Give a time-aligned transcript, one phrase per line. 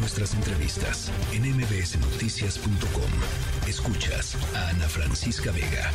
[0.00, 3.68] nuestras entrevistas en mbsnoticias.com.
[3.68, 5.90] Escuchas a Ana Francisca Vega.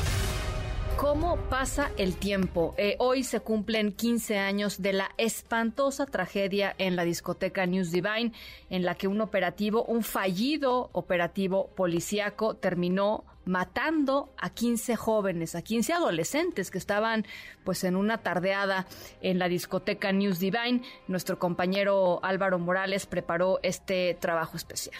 [0.95, 2.73] ¿Cómo pasa el tiempo?
[2.77, 8.31] Eh, hoy se cumplen 15 años de la espantosa tragedia en la discoteca News Divine,
[8.69, 15.61] en la que un operativo, un fallido operativo policíaco, terminó matando a 15 jóvenes, a
[15.61, 17.25] 15 adolescentes que estaban
[17.63, 18.85] pues en una tardeada
[19.21, 20.81] en la discoteca News Divine.
[21.07, 24.95] Nuestro compañero Álvaro Morales preparó este trabajo especial.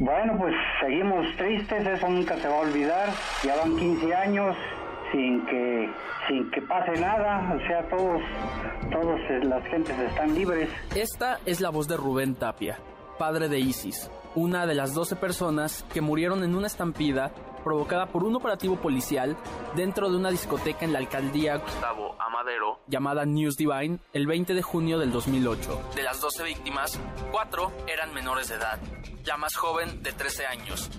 [0.00, 3.10] Bueno, pues seguimos tristes, eso nunca se va a olvidar.
[3.44, 4.56] Ya van 15 años
[5.12, 5.90] sin que
[6.26, 8.22] sin que pase nada, o sea, todos
[8.90, 10.70] todos eh, las gentes están libres.
[10.94, 12.78] Esta es la voz de Rubén Tapia,
[13.20, 17.30] padre de Isis, una de las 12 personas que murieron en una estampida
[17.62, 19.36] provocada por un operativo policial
[19.76, 24.62] dentro de una discoteca en la alcaldía Gustavo Amadero llamada News Divine el 20 de
[24.62, 25.90] junio del 2008.
[25.94, 26.98] De las 12 víctimas,
[27.30, 28.78] 4 eran menores de edad,
[29.26, 30.90] la más joven de 13 años.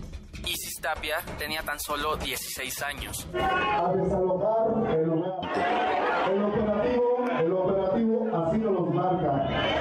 [0.45, 3.27] Isis Tapia tenía tan solo 16 años.
[3.33, 5.11] A desalojar el.
[6.31, 9.80] El operativo, el operativo así nos marca.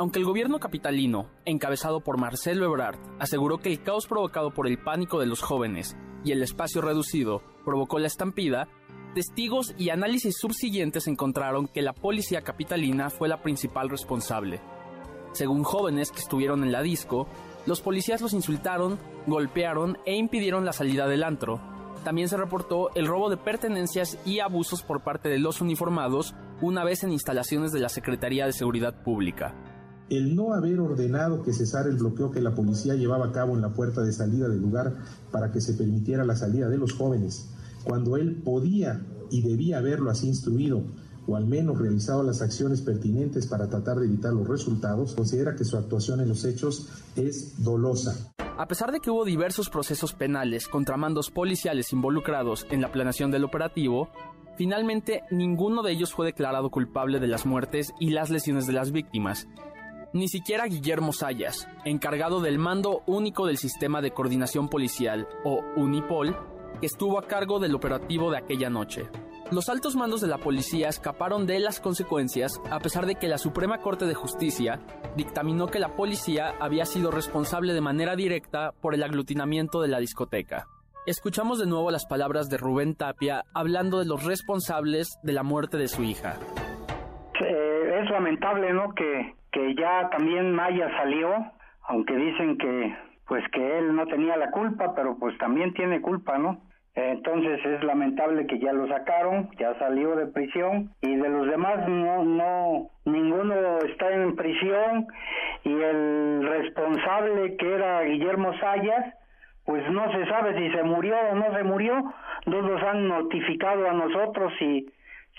[0.00, 4.78] Aunque el gobierno capitalino, encabezado por Marcelo Ebrard, aseguró que el caos provocado por el
[4.78, 8.66] pánico de los jóvenes y el espacio reducido provocó la estampida,
[9.14, 14.62] testigos y análisis subsiguientes encontraron que la policía capitalina fue la principal responsable.
[15.32, 17.28] Según jóvenes que estuvieron en la disco,
[17.66, 21.60] los policías los insultaron, golpearon e impidieron la salida del antro.
[22.04, 26.84] También se reportó el robo de pertenencias y abusos por parte de los uniformados una
[26.84, 29.54] vez en instalaciones de la Secretaría de Seguridad Pública
[30.10, 33.62] el no haber ordenado que cesara el bloqueo que la policía llevaba a cabo en
[33.62, 34.96] la puerta de salida del lugar
[35.30, 37.48] para que se permitiera la salida de los jóvenes,
[37.84, 40.82] cuando él podía y debía haberlo así instruido
[41.26, 45.64] o al menos realizado las acciones pertinentes para tratar de evitar los resultados, considera que
[45.64, 48.32] su actuación en los hechos es dolosa.
[48.58, 53.30] A pesar de que hubo diversos procesos penales contra mandos policiales involucrados en la planeación
[53.30, 54.08] del operativo,
[54.56, 58.90] finalmente ninguno de ellos fue declarado culpable de las muertes y las lesiones de las
[58.90, 59.46] víctimas,
[60.12, 66.36] ni siquiera Guillermo Sayas, encargado del mando único del sistema de coordinación policial, o UNIPOL,
[66.80, 69.08] que estuvo a cargo del operativo de aquella noche.
[69.52, 73.36] Los altos mandos de la policía escaparon de las consecuencias a pesar de que la
[73.36, 74.80] Suprema Corte de Justicia
[75.16, 79.98] dictaminó que la policía había sido responsable de manera directa por el aglutinamiento de la
[79.98, 80.68] discoteca.
[81.04, 85.78] Escuchamos de nuevo las palabras de Rubén Tapia hablando de los responsables de la muerte
[85.78, 86.36] de su hija.
[87.40, 88.94] Eh, es lamentable, ¿no?
[88.94, 89.34] Que,
[89.76, 91.34] ya también Maya salió,
[91.88, 96.36] aunque dicen que pues que él no tenía la culpa, pero pues también tiene culpa,
[96.36, 96.60] ¿no?
[96.96, 101.88] Entonces es lamentable que ya lo sacaron, ya salió de prisión y de los demás
[101.88, 105.06] no no ninguno está en prisión
[105.62, 109.14] y el responsable que era Guillermo Sayas
[109.64, 112.12] pues no se sabe si se murió o no se murió,
[112.46, 114.90] no nos han notificado a nosotros y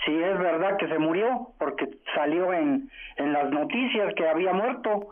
[0.05, 1.85] si es verdad que se murió, porque
[2.15, 5.09] salió en, en las noticias que había muerto.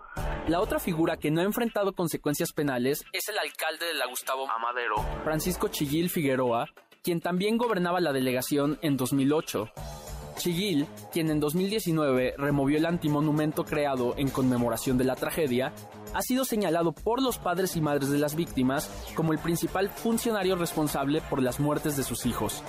[0.48, 4.50] La otra figura que no ha enfrentado consecuencias penales es el alcalde de la Gustavo
[4.50, 6.66] Amadero, Francisco Chiguil Figueroa,
[7.04, 9.70] quien también gobernaba la delegación en 2008.
[10.38, 15.74] Chiguil, quien en 2019 removió el antimonumento creado en conmemoración de la tragedia,
[16.14, 20.56] ha sido señalado por los padres y madres de las víctimas como el principal funcionario
[20.56, 22.64] responsable por las muertes de sus hijos.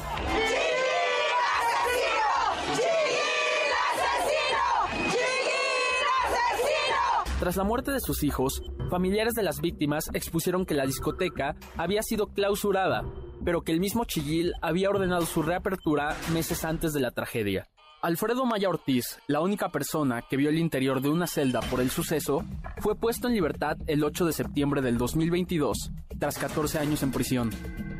[7.40, 12.02] Tras la muerte de sus hijos, familiares de las víctimas expusieron que la discoteca había
[12.02, 13.02] sido clausurada,
[13.46, 17.66] pero que el mismo Chiguil había ordenado su reapertura meses antes de la tragedia.
[18.02, 21.88] Alfredo Maya Ortiz, la única persona que vio el interior de una celda por el
[21.88, 22.44] suceso,
[22.80, 27.50] fue puesto en libertad el 8 de septiembre del 2022, tras 14 años en prisión.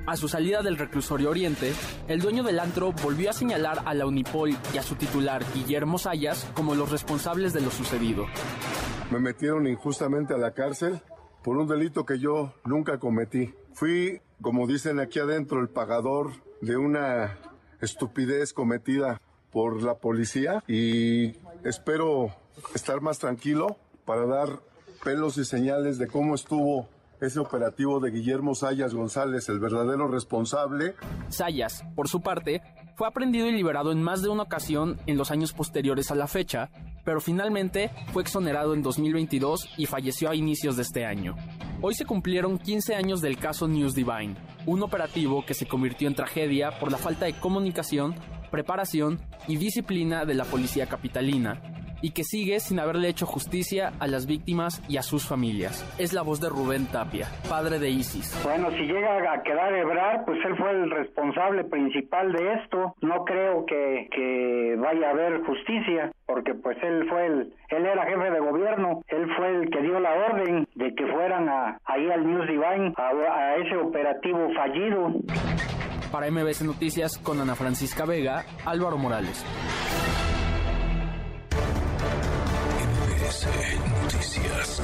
[0.06, 1.72] A su salida del reclusorio Oriente,
[2.09, 5.99] el dueño del antro volvió a señalar a la Unipol y a su titular, Guillermo
[5.99, 8.27] Sayas, como los responsables de lo sucedido
[9.11, 11.00] me metieron injustamente a la cárcel
[11.43, 13.52] por un delito que yo nunca cometí.
[13.73, 16.31] Fui, como dicen aquí adentro, el pagador
[16.61, 17.38] de una
[17.81, 19.20] estupidez cometida
[19.50, 22.31] por la policía y espero
[22.75, 24.61] estar más tranquilo para dar
[25.03, 26.88] pelos y señales de cómo estuvo
[27.20, 30.94] ese operativo de Guillermo Sayas González, el verdadero responsable.
[31.28, 32.62] Sayas, por su parte,
[32.96, 36.26] fue aprendido y liberado en más de una ocasión en los años posteriores a la
[36.26, 36.70] fecha,
[37.05, 41.34] pero finalmente fue exonerado en 2022 y falleció a inicios de este año.
[41.82, 44.34] Hoy se cumplieron 15 años del caso News Divine,
[44.67, 48.14] un operativo que se convirtió en tragedia por la falta de comunicación,
[48.50, 49.19] preparación
[49.49, 51.62] y disciplina de la policía capitalina,
[52.02, 55.85] y que sigue sin haberle hecho justicia a las víctimas y a sus familias.
[55.99, 58.38] Es la voz de Rubén Tapia, padre de Isis.
[58.44, 62.94] Bueno, si llega a quedar Ebrar, pues él fue el responsable principal de esto.
[63.00, 68.06] No creo que, que vaya a haber justicia, porque pues él fue el, él era
[68.06, 72.11] jefe de gobierno, él fue el que dio la orden de que fueran a, ahí
[72.11, 75.12] al News Divine, a, a ese operativo fallido.
[76.11, 79.44] Para MBS Noticias con Ana Francisca Vega, Álvaro Morales.
[83.31, 84.81] MBS Noticias.